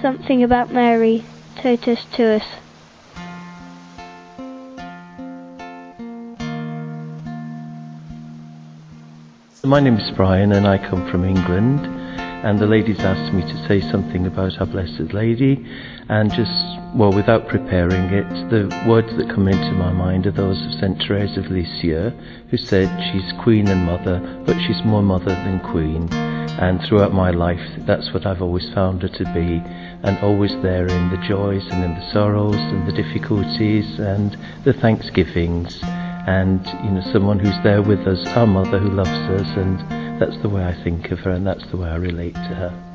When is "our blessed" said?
14.58-15.12